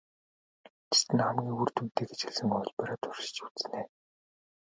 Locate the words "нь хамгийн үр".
1.15-1.69